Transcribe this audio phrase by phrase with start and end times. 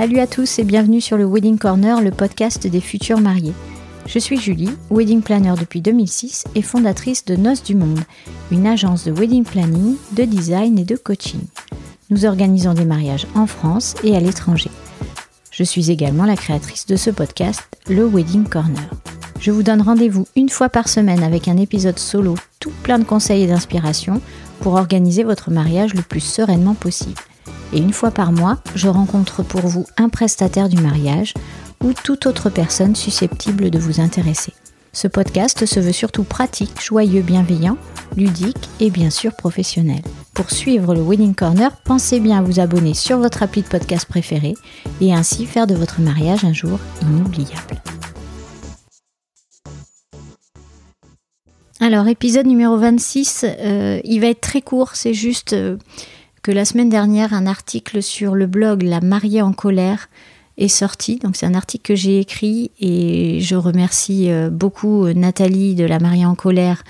[0.00, 3.52] Salut à tous et bienvenue sur le Wedding Corner, le podcast des futurs mariés.
[4.06, 8.00] Je suis Julie, wedding planner depuis 2006 et fondatrice de Noces du Monde,
[8.50, 11.42] une agence de wedding planning, de design et de coaching.
[12.08, 14.70] Nous organisons des mariages en France et à l'étranger.
[15.50, 18.88] Je suis également la créatrice de ce podcast, le Wedding Corner.
[19.38, 23.04] Je vous donne rendez-vous une fois par semaine avec un épisode solo tout plein de
[23.04, 24.22] conseils et d'inspiration
[24.60, 27.20] pour organiser votre mariage le plus sereinement possible.
[27.72, 31.34] Et une fois par mois, je rencontre pour vous un prestataire du mariage
[31.82, 34.52] ou toute autre personne susceptible de vous intéresser.
[34.92, 37.76] Ce podcast se veut surtout pratique, joyeux, bienveillant,
[38.16, 40.02] ludique et bien sûr professionnel.
[40.34, 44.06] Pour suivre le Wedding Corner, pensez bien à vous abonner sur votre appli de podcast
[44.06, 44.54] préféré
[45.00, 47.80] et ainsi faire de votre mariage un jour inoubliable.
[51.82, 55.78] Alors, épisode numéro 26, euh, il va être très court, c'est juste euh,
[56.42, 60.08] que la semaine dernière, un article sur le blog La mariée en colère
[60.58, 61.16] est sorti.
[61.16, 65.84] Donc c'est un article que j'ai écrit et je remercie euh, beaucoup euh, Nathalie de
[65.84, 66.84] La mariée en colère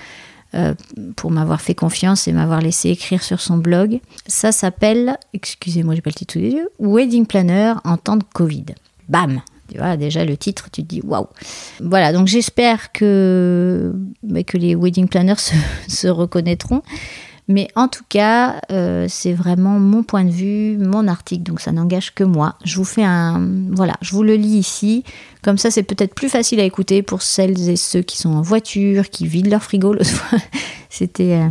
[0.53, 0.73] euh,
[1.15, 3.99] pour m'avoir fait confiance et m'avoir laissé écrire sur son blog.
[4.27, 8.65] Ça s'appelle, excusez-moi, j'ai pas le titre sous les Wedding Planner en temps de Covid.
[9.07, 11.27] Bam tu vois, déjà le titre, tu te dis waouh.
[11.79, 15.35] Voilà, donc j'espère que, bah, que les wedding planners
[15.87, 16.81] se reconnaîtront.
[17.51, 21.73] Mais en tout cas, euh, c'est vraiment mon point de vue, mon article, donc ça
[21.73, 22.55] n'engage que moi.
[22.63, 23.45] Je vous fais un.
[23.71, 25.03] Voilà, je vous le lis ici.
[25.41, 28.41] Comme ça, c'est peut-être plus facile à écouter pour celles et ceux qui sont en
[28.41, 29.91] voiture, qui vident leur frigo.
[29.93, 30.39] L'autre fois,
[30.89, 31.47] c'était euh,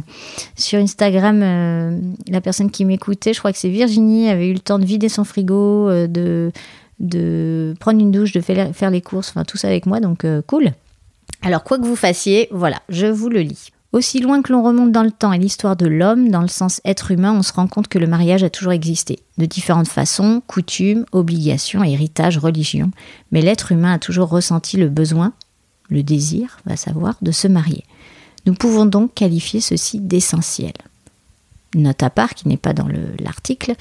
[0.57, 4.61] sur Instagram, euh, la personne qui m'écoutait, je crois que c'est Virginie, avait eu le
[4.61, 6.51] temps de vider son frigo, de,
[7.79, 10.73] prendre une douche, de faire, faire les courses, enfin tout ça avec moi, donc cool.
[11.43, 13.71] Alors, quoi que vous fassiez, voilà, je vous le lis.
[13.93, 16.81] Aussi loin que l'on remonte dans le temps et l'histoire de l'homme, dans le sens
[16.85, 20.43] être humain, on se rend compte que le mariage a toujours existé, de différentes façons,
[20.47, 22.93] coutumes, obligations, héritages, religions,
[23.33, 25.33] mais l'être humain a toujours ressenti le besoin,
[25.89, 27.83] le désir, va savoir, de se marier.
[28.47, 30.73] Nous pouvons donc qualifier ceci d'essentiel.
[31.75, 33.75] Note à part qui n'est pas dans l'article,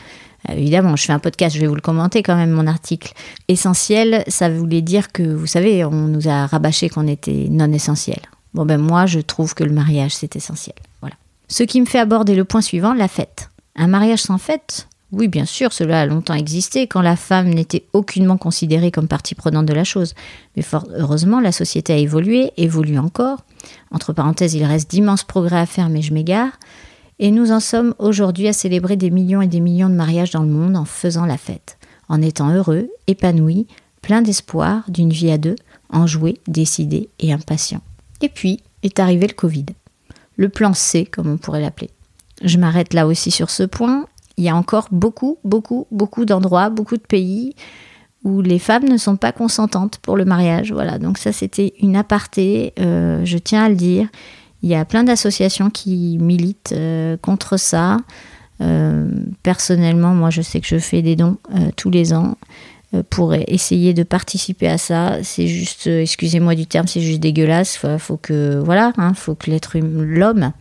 [0.49, 3.13] euh, évidemment, je fais un podcast, je vais vous le commenter quand même, mon article.
[3.47, 8.19] Essentiel, ça voulait dire que, vous savez, on nous a rabâché qu'on était non essentiel.
[8.53, 10.75] Bon ben moi je trouve que le mariage c'est essentiel.
[11.01, 11.15] Voilà.
[11.47, 13.49] Ce qui me fait aborder le point suivant, la fête.
[13.75, 14.87] Un mariage sans fête?
[15.11, 19.35] Oui bien sûr, cela a longtemps existé quand la femme n'était aucunement considérée comme partie
[19.35, 20.13] prenante de la chose.
[20.55, 23.43] Mais fort heureusement la société a évolué, évolue encore.
[23.91, 26.51] Entre parenthèses, il reste d'immenses progrès à faire mais je m'égare.
[27.19, 30.43] Et nous en sommes aujourd'hui à célébrer des millions et des millions de mariages dans
[30.43, 31.77] le monde en faisant la fête,
[32.07, 33.67] en étant heureux, épanoui,
[34.01, 35.55] plein d'espoir, d'une vie à deux,
[35.89, 37.81] enjoué, décidé et impatient.
[38.21, 39.65] Et puis est arrivé le Covid.
[40.37, 41.89] Le plan C, comme on pourrait l'appeler.
[42.43, 44.05] Je m'arrête là aussi sur ce point.
[44.37, 47.55] Il y a encore beaucoup, beaucoup, beaucoup d'endroits, beaucoup de pays
[48.23, 50.71] où les femmes ne sont pas consentantes pour le mariage.
[50.71, 54.07] Voilà, donc ça c'était une aparté, euh, je tiens à le dire.
[54.61, 57.97] Il y a plein d'associations qui militent euh, contre ça.
[58.61, 59.09] Euh,
[59.41, 61.37] personnellement, moi je sais que je fais des dons
[61.77, 62.35] tous les ans.
[62.95, 65.23] Euh, pour essayer de participer à ça.
[65.23, 67.77] C'est juste, euh, excusez-moi du terme, c'est juste dégueulasse.
[67.77, 70.53] Faut, faut que, voilà, hein, faut que l'être l'homme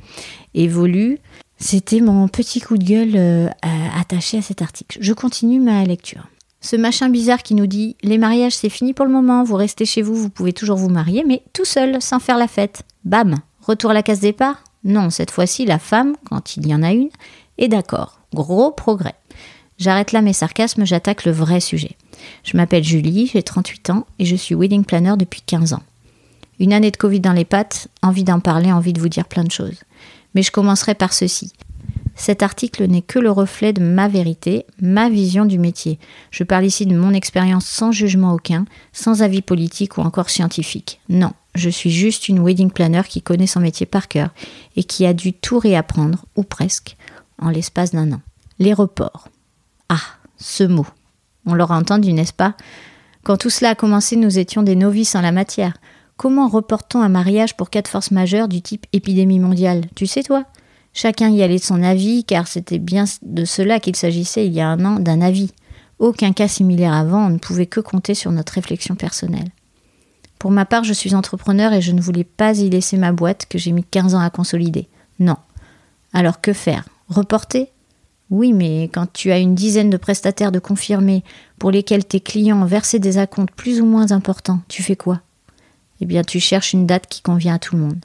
[0.55, 1.21] évolue.
[1.57, 3.49] C'était mon petit coup de gueule euh,
[3.99, 4.99] attaché à cet article.
[5.01, 6.29] Je continue ma lecture.
[6.61, 9.87] Ce machin bizarre qui nous dit les mariages c'est fini pour le moment, vous restez
[9.87, 12.83] chez vous, vous pouvez toujours vous marier, mais tout seul, sans faire la fête.
[13.05, 14.65] Bam, retour à la case départ?
[14.85, 17.11] Non, cette fois-ci la femme, quand il y en a une,
[17.57, 18.21] est d'accord.
[18.35, 19.15] Gros progrès.
[19.79, 21.97] J'arrête là mes sarcasmes, j'attaque le vrai sujet.
[22.45, 25.83] Je m'appelle Julie, j'ai 38 ans et je suis wedding planner depuis 15 ans.
[26.61, 29.45] Une année de Covid dans les pattes, envie d'en parler, envie de vous dire plein
[29.45, 29.85] de choses.
[30.35, 31.53] Mais je commencerai par ceci.
[32.19, 36.01] Cet article n'est que le reflet de ma vérité, ma vision du métier.
[36.33, 41.01] Je parle ici de mon expérience sans jugement aucun, sans avis politique ou encore scientifique.
[41.09, 44.31] Non, je suis juste une wedding planner qui connaît son métier par cœur
[44.75, 46.97] et qui a dû tout réapprendre, ou presque,
[47.41, 48.21] en l'espace d'un an.
[48.59, 49.29] Les reports.
[49.89, 50.03] Ah,
[50.39, 50.87] ce mot.
[51.49, 52.55] On l'aura entendu, n'est-ce pas?
[53.25, 55.79] Quand tout cela a commencé, nous étions des novices en la matière.
[56.19, 59.87] Comment reportons un mariage pour cas de force majeure du type épidémie mondiale?
[59.95, 60.45] Tu sais, toi?
[60.93, 64.61] Chacun y allait de son avis, car c'était bien de cela qu'il s'agissait il y
[64.61, 65.53] a un an, d'un avis.
[65.99, 69.49] Aucun cas similaire avant, on ne pouvait que compter sur notre réflexion personnelle.
[70.39, 73.47] Pour ma part, je suis entrepreneur et je ne voulais pas y laisser ma boîte
[73.49, 74.89] que j'ai mis 15 ans à consolider.
[75.19, 75.37] Non.
[76.13, 76.85] Alors que faire?
[77.09, 77.73] Reporter?
[78.31, 81.25] Oui, mais quand tu as une dizaine de prestataires de confirmés
[81.59, 85.23] pour lesquels tes clients ont versé des acomptes plus ou moins importants, tu fais quoi?
[86.01, 88.01] Eh bien, tu cherches une date qui convient à tout le monde.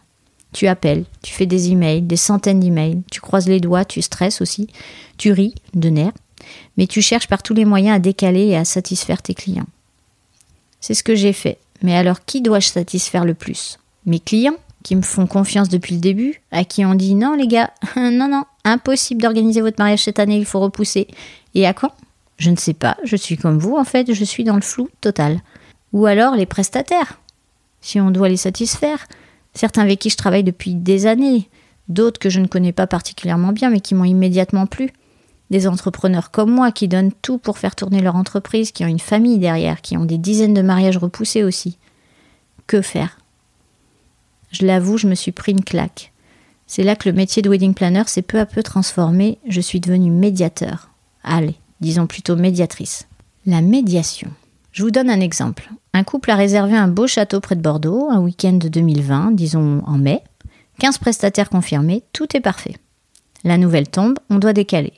[0.53, 4.39] Tu appelles, tu fais des emails, des centaines d'emails, tu croises les doigts, tu stresses
[4.39, 4.67] aussi,
[5.17, 6.13] tu ris de nerfs.
[6.77, 9.67] Mais tu cherches par tous les moyens à décaler et à satisfaire tes clients.
[10.79, 11.57] C'est ce que j'ai fait.
[11.81, 13.79] Mais alors qui dois-je satisfaire le plus?
[14.05, 17.47] Mes clients qui me font confiance depuis le début, à qui on dit non les
[17.47, 21.07] gars, non non, impossible d'organiser votre mariage cette année, il faut repousser.
[21.56, 21.92] Et à quand?
[22.38, 24.89] Je ne sais pas, je suis comme vous en fait, je suis dans le flou
[25.01, 25.39] total.
[25.92, 27.19] Ou alors les prestataires,
[27.81, 29.06] si on doit les satisfaire.
[29.54, 31.48] Certains avec qui je travaille depuis des années,
[31.88, 34.92] d'autres que je ne connais pas particulièrement bien mais qui m'ont immédiatement plu.
[35.51, 38.98] Des entrepreneurs comme moi qui donnent tout pour faire tourner leur entreprise, qui ont une
[38.98, 41.77] famille derrière, qui ont des dizaines de mariages repoussés aussi.
[42.66, 43.19] Que faire?
[44.51, 46.12] Je l'avoue, je me suis pris une claque.
[46.68, 49.38] C'est là que le métier de wedding planner s'est peu à peu transformé.
[49.48, 50.89] Je suis devenue médiateur.
[51.24, 53.07] Allez, disons plutôt médiatrice.
[53.45, 54.31] La médiation.
[54.71, 55.69] Je vous donne un exemple.
[55.94, 59.83] Un couple a réservé un beau château près de Bordeaux, un week-end de 2020, disons
[59.86, 60.24] en mai.
[60.80, 62.75] 15 prestataires confirmés, tout est parfait.
[63.44, 64.94] La nouvelle tombe, on doit décaler.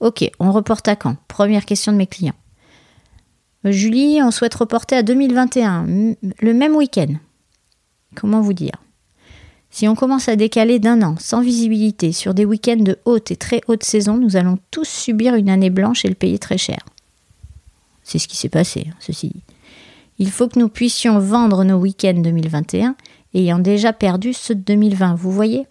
[0.00, 1.16] Ok, on reporte à quand?
[1.28, 2.34] Première question de mes clients.
[3.64, 5.86] Julie, on souhaite reporter à 2021,
[6.40, 7.14] le même week-end.
[8.14, 8.74] Comment vous dire?
[9.74, 13.36] Si on commence à décaler d'un an, sans visibilité, sur des week-ends de haute et
[13.36, 16.78] très haute saison, nous allons tous subir une année blanche et le payer très cher.
[18.04, 19.42] C'est ce qui s'est passé, hein, ceci dit.
[20.20, 22.94] Il faut que nous puissions vendre nos week-ends 2021
[23.34, 25.66] ayant déjà perdu ceux de 2020, vous voyez?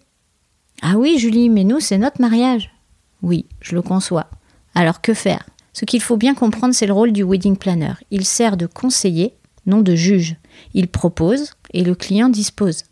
[0.82, 2.74] Ah oui, Julie, mais nous, c'est notre mariage.
[3.22, 4.26] Oui, je le conçois.
[4.74, 5.48] Alors que faire?
[5.72, 7.94] Ce qu'il faut bien comprendre, c'est le rôle du wedding planner.
[8.10, 9.32] Il sert de conseiller,
[9.64, 10.36] non de juge.
[10.74, 12.84] Il propose et le client dispose.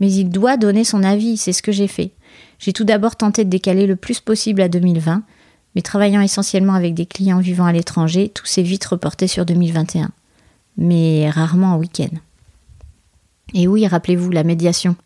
[0.00, 2.10] Mais il doit donner son avis, c'est ce que j'ai fait.
[2.58, 5.22] J'ai tout d'abord tenté de décaler le plus possible à 2020,
[5.74, 10.10] mais travaillant essentiellement avec des clients vivant à l'étranger, tout s'est vite reporté sur 2021.
[10.76, 12.14] Mais rarement en week-end.
[13.54, 14.96] Et oui, rappelez-vous, la médiation.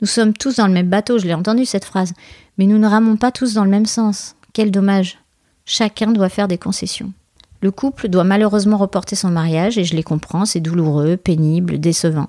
[0.00, 2.14] Nous sommes tous dans le même bateau, je l'ai entendu cette phrase,
[2.56, 4.36] mais nous ne ramons pas tous dans le même sens.
[4.52, 5.18] Quel dommage.
[5.64, 7.12] Chacun doit faire des concessions.
[7.60, 12.28] Le couple doit malheureusement reporter son mariage, et je les comprends, c'est douloureux, pénible, décevant.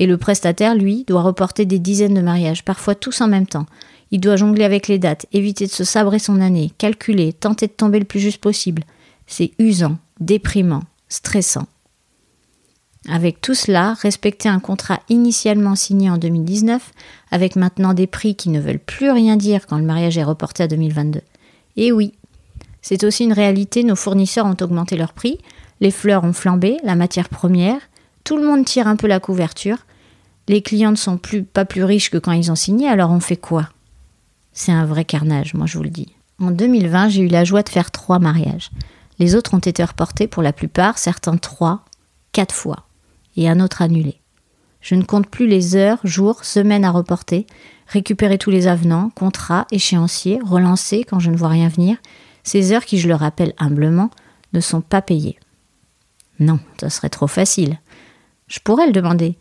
[0.00, 3.66] Et le prestataire, lui, doit reporter des dizaines de mariages, parfois tous en même temps.
[4.10, 7.72] Il doit jongler avec les dates, éviter de se sabrer son année, calculer, tenter de
[7.72, 8.84] tomber le plus juste possible.
[9.26, 11.66] C'est usant, déprimant, stressant.
[13.10, 16.92] Avec tout cela, respecter un contrat initialement signé en 2019,
[17.30, 20.62] avec maintenant des prix qui ne veulent plus rien dire quand le mariage est reporté
[20.62, 21.20] à 2022.
[21.76, 22.14] Et oui,
[22.80, 25.36] c'est aussi une réalité, nos fournisseurs ont augmenté leurs prix,
[25.80, 27.80] les fleurs ont flambé, la matière première,
[28.24, 29.76] tout le monde tire un peu la couverture,
[30.50, 33.20] les clients ne sont plus, pas plus riches que quand ils ont signé, alors on
[33.20, 33.68] fait quoi?
[34.52, 36.08] C'est un vrai carnage, moi je vous le dis.
[36.40, 38.70] En 2020, j'ai eu la joie de faire trois mariages.
[39.20, 41.84] Les autres ont été reportés pour la plupart, certains trois,
[42.32, 42.88] quatre fois
[43.36, 44.20] et un autre annulé.
[44.80, 47.46] Je ne compte plus les heures, jours, semaines à reporter,
[47.86, 51.96] récupérer tous les avenants, contrats, échéanciers, relancer quand je ne vois rien venir.
[52.42, 54.10] Ces heures qui, je le rappelle humblement,
[54.52, 55.38] ne sont pas payées.
[56.40, 57.78] Non, ça serait trop facile.
[58.48, 59.36] Je pourrais le demander.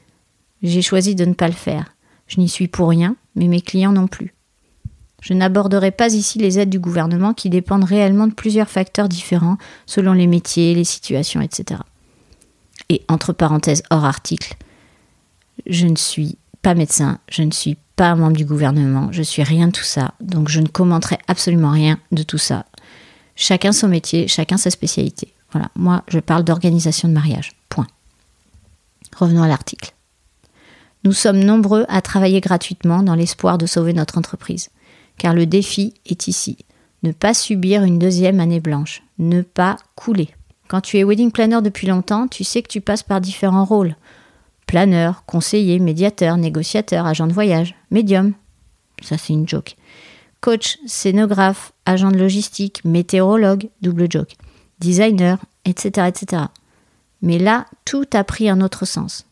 [0.61, 1.95] J'ai choisi de ne pas le faire.
[2.27, 4.33] Je n'y suis pour rien, mais mes clients non plus.
[5.21, 9.57] Je n'aborderai pas ici les aides du gouvernement qui dépendent réellement de plusieurs facteurs différents
[9.85, 11.81] selon les métiers, les situations, etc.
[12.87, 14.55] Et entre parenthèses, hors article,
[15.65, 19.67] je ne suis pas médecin, je ne suis pas membre du gouvernement, je suis rien
[19.67, 22.65] de tout ça, donc je ne commenterai absolument rien de tout ça.
[23.35, 25.33] Chacun son métier, chacun sa spécialité.
[25.51, 27.53] Voilà, moi je parle d'organisation de mariage.
[27.67, 27.87] Point.
[29.17, 29.93] Revenons à l'article.
[31.05, 34.69] Nous sommes nombreux à travailler gratuitement dans l'espoir de sauver notre entreprise,
[35.17, 36.57] car le défi est ici.
[37.03, 40.29] Ne pas subir une deuxième année blanche, ne pas couler.
[40.67, 43.95] Quand tu es wedding planner depuis longtemps, tu sais que tu passes par différents rôles.
[44.67, 48.33] Planeur, conseiller, médiateur, négociateur, agent de voyage, médium.
[49.01, 49.77] Ça, c'est une joke.
[50.41, 54.35] Coach, scénographe, agent de logistique, météorologue, double joke.
[54.79, 56.43] Designer, etc., etc.
[57.21, 59.25] Mais là, tout a pris un autre sens.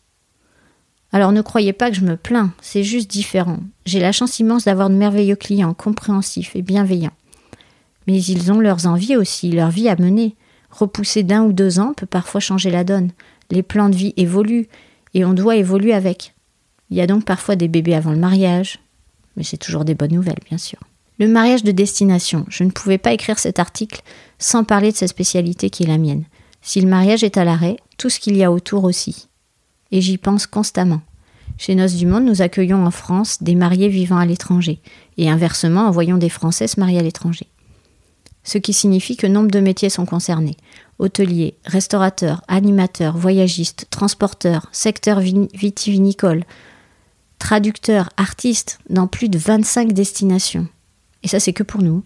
[1.11, 3.59] Alors ne croyez pas que je me plains, c'est juste différent.
[3.85, 7.15] J'ai la chance immense d'avoir de merveilleux clients, compréhensifs et bienveillants.
[8.07, 10.35] Mais ils ont leurs envies aussi, leur vie à mener.
[10.69, 13.11] Repousser d'un ou deux ans peut parfois changer la donne.
[13.51, 14.67] Les plans de vie évoluent
[15.13, 16.33] et on doit évoluer avec.
[16.89, 18.79] Il y a donc parfois des bébés avant le mariage,
[19.35, 20.79] mais c'est toujours des bonnes nouvelles, bien sûr.
[21.19, 22.45] Le mariage de destination.
[22.49, 24.01] Je ne pouvais pas écrire cet article
[24.39, 26.25] sans parler de cette spécialité qui est la mienne.
[26.61, 29.27] Si le mariage est à l'arrêt, tout ce qu'il y a autour aussi.
[29.91, 31.01] Et j'y pense constamment.
[31.57, 34.79] Chez Noces du Monde, nous accueillons en France des mariés vivant à l'étranger,
[35.17, 37.47] et inversement, envoyons des Français se marier à l'étranger
[38.47, 40.55] ce qui signifie que nombre de métiers sont concernés.
[40.99, 46.45] Hôteliers, restaurateurs, animateurs, voyagistes, transporteurs, secteur vitivinicole,
[47.39, 50.65] traducteurs, artistes, dans plus de 25 destinations.
[51.23, 52.03] Et ça, c'est que pour nous.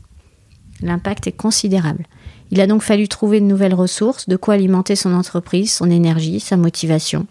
[0.81, 2.07] L'impact est considérable.
[2.49, 6.39] Il a donc fallu trouver de nouvelles ressources, de quoi alimenter son entreprise, son énergie,
[6.39, 7.27] sa motivation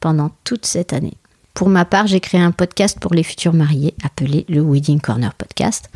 [0.00, 1.14] pendant toute cette année.
[1.54, 5.34] Pour ma part, j'ai créé un podcast pour les futurs mariés appelé le Wedding Corner
[5.34, 5.90] Podcast.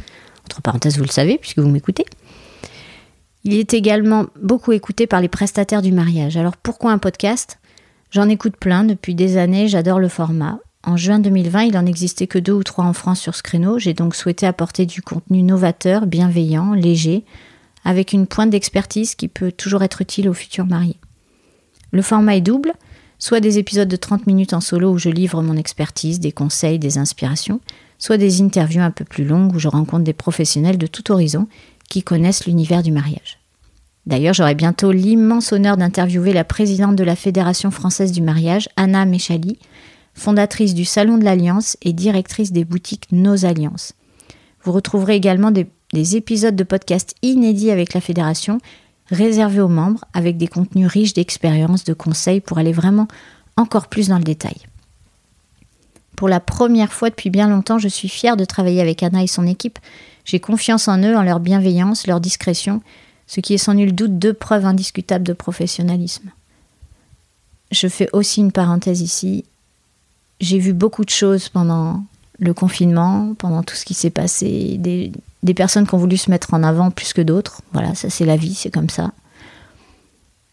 [0.45, 2.05] Entre parenthèses, vous le savez puisque vous m'écoutez.
[3.45, 6.37] Il est également beaucoup écouté par les prestataires du mariage.
[6.37, 7.59] Alors pourquoi un podcast?
[8.11, 10.59] J'en écoute plein depuis des années, j'adore le format.
[10.83, 13.79] En juin 2020, il en existait que deux ou trois en France sur ce créneau.
[13.79, 17.25] J'ai donc souhaité apporter du contenu novateur, bienveillant, léger,
[17.85, 20.99] avec une pointe d'expertise qui peut toujours être utile aux futurs mariés.
[21.91, 22.73] Le format est double,
[23.19, 26.79] soit des épisodes de 30 minutes en solo où je livre mon expertise, des conseils,
[26.79, 27.61] des inspirations,
[27.99, 31.47] soit des interviews un peu plus longues où je rencontre des professionnels de tout horizon
[31.89, 33.39] qui connaissent l'univers du mariage.
[34.07, 39.07] D'ailleurs, j'aurai bientôt l'immense honneur d'interviewer la présidente de la Fédération française du mariage, Anna
[39.07, 39.59] Méchali,
[40.13, 43.95] fondatrice du Salon de l'Alliance et directrice des boutiques Nos Alliances.
[44.63, 48.59] Vous retrouverez également des, des épisodes de podcasts inédits avec la Fédération,
[49.11, 53.09] réservés aux membres, avec des contenus riches d'expériences, de conseils pour aller vraiment
[53.57, 54.57] encore plus dans le détail.
[56.17, 59.27] Pour la première fois depuis bien longtemps, je suis fière de travailler avec Anna et
[59.27, 59.79] son équipe.
[60.25, 62.83] J'ai confiance en eux, en leur bienveillance, leur discrétion,
[63.27, 66.31] ce qui est sans nul doute deux preuves indiscutables de professionnalisme.
[67.73, 69.45] Je fais aussi une parenthèse ici
[70.41, 72.05] j'ai vu beaucoup de choses pendant
[72.45, 76.55] le confinement, pendant tout ce qui s'est passé, des, personnes qui ont voulu se mettre
[76.55, 77.63] en avant plus que d'autres.
[77.73, 79.13] Voilà, ça c'est la vie, c'est comme ça.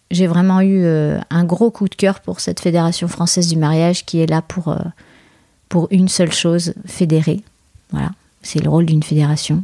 [0.10, 4.05] J'ai vraiment eu euh, un gros coup de cœur pour cette Fédération française du mariage
[4.05, 4.79] qui est là pour, euh,
[5.69, 7.41] pour une seule chose, fédérer.
[7.91, 9.63] Voilà, c'est le rôle d'une fédération.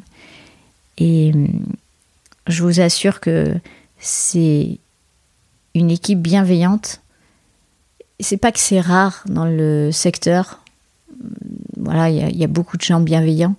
[0.97, 1.65] Et hum,
[2.47, 3.55] je vous assure que
[3.99, 4.79] c'est
[5.73, 7.01] une équipe bienveillante
[8.19, 10.59] c'est pas que c'est rare dans le secteur.
[11.79, 13.55] Voilà, il y, a beaucoup de gens bienveillants.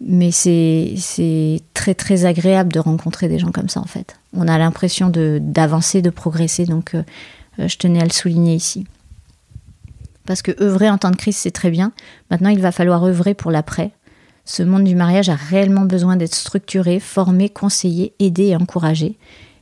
[0.00, 0.94] Mais c'est
[1.74, 4.16] très agréable de rencontrer des gens comme ça en fait.
[4.32, 7.02] On a l'impression d'avancer, de, progresser, donc euh,
[7.58, 8.86] je tenais à le souligner ici.
[10.24, 11.92] Parce que œuvrer en temps de crise, c'est très bien.
[12.30, 13.90] Maintenant, il va falloir œuvrer pour l'après.
[14.44, 19.18] Ce monde du mariage a réellement besoin d'être structuré, formé, conseillé, aidé et encouragé.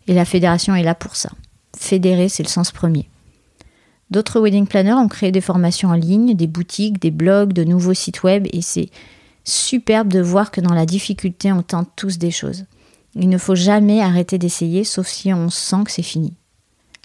[0.07, 1.31] Et la fédération est là pour ça.
[1.77, 3.09] Fédérer, c'est le sens premier.
[4.11, 7.95] D'autres wedding planners ont créé des formations en ligne, des boutiques, des blogs, de nouveaux
[7.95, 8.91] sites web et c'est
[9.45, 12.65] superbe de voir que dans la difficulté, on tente tous des choses.
[13.15, 16.35] Il ne faut jamais arrêter d'essayer, sauf si on sent que c'est fini.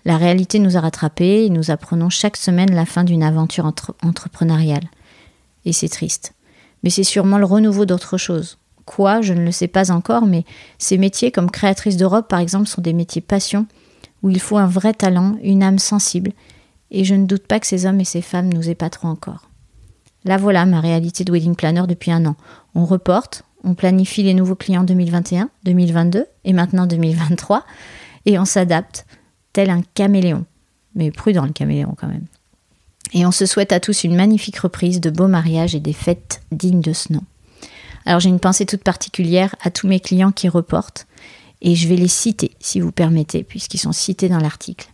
[0.03, 4.89] La réalité nous a rattrapés et nous apprenons chaque semaine la fin d'une aventure entrepreneuriale.
[5.65, 6.33] Et c'est triste.
[6.83, 8.57] Mais c'est sûrement le renouveau d'autre chose.
[8.85, 10.43] Quoi, je ne le sais pas encore, mais
[10.79, 13.67] ces métiers comme créatrice d'Europe, par exemple, sont des métiers passion,
[14.23, 16.31] où il faut un vrai talent, une âme sensible,
[16.91, 19.49] et je ne doute pas que ces hommes et ces femmes nous épateront encore.
[20.25, 22.35] Là voilà ma réalité de wedding planner depuis un an.
[22.75, 27.65] On reporte, on planifie les nouveaux clients 2021, 2022 et maintenant 2023,
[28.25, 29.05] et on s'adapte,
[29.53, 30.45] tel un caméléon.
[30.93, 32.25] Mais prudent le caméléon quand même.
[33.13, 36.41] Et on se souhaite à tous une magnifique reprise de beaux mariages et des fêtes
[36.51, 37.23] dignes de ce nom.
[38.05, 41.07] Alors j'ai une pensée toute particulière à tous mes clients qui reportent,
[41.61, 44.90] et je vais les citer si vous permettez, puisqu'ils sont cités dans l'article.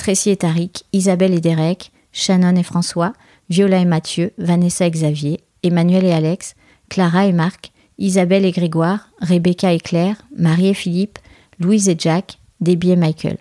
[0.00, 3.12] Tracy et Tariq, Isabelle et Derek, Shannon et François,
[3.50, 6.54] Viola et Mathieu, Vanessa et Xavier, Emmanuel et Alex,
[6.88, 11.18] Clara et Marc, Isabelle et Grégoire, Rebecca et Claire, Marie et Philippe,
[11.58, 13.36] Louise et Jack, Debbie et Michael.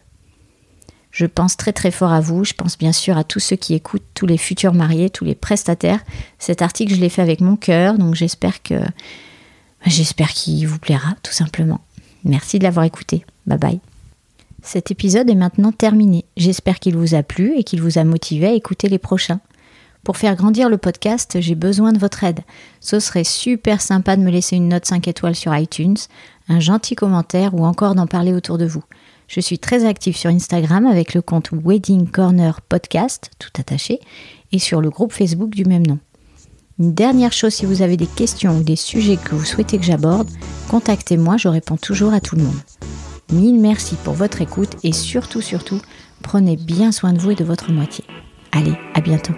[1.11, 3.73] Je pense très très fort à vous, je pense bien sûr à tous ceux qui
[3.73, 6.03] écoutent, tous les futurs mariés, tous les prestataires.
[6.39, 8.75] Cet article, je l'ai fait avec mon cœur, donc j'espère que
[9.85, 11.79] j'espère qu'il vous plaira tout simplement.
[12.25, 13.25] Merci de l'avoir écouté.
[13.47, 13.79] Bye bye.
[14.61, 16.25] Cet épisode est maintenant terminé.
[16.37, 19.39] J'espère qu'il vous a plu et qu'il vous a motivé à écouter les prochains.
[20.03, 22.41] Pour faire grandir le podcast, j'ai besoin de votre aide.
[22.79, 25.97] Ce serait super sympa de me laisser une note 5 étoiles sur iTunes,
[26.47, 28.83] un gentil commentaire ou encore d'en parler autour de vous.
[29.27, 33.99] Je suis très active sur Instagram avec le compte Wedding Corner Podcast, tout attaché,
[34.51, 35.99] et sur le groupe Facebook du même nom.
[36.79, 39.83] Une dernière chose, si vous avez des questions ou des sujets que vous souhaitez que
[39.83, 40.29] j'aborde,
[40.69, 42.98] contactez-moi, je réponds toujours à tout le monde.
[43.31, 45.79] Mille merci pour votre écoute et surtout, surtout,
[46.23, 48.03] prenez bien soin de vous et de votre moitié.
[48.51, 49.33] Allez, à bientôt.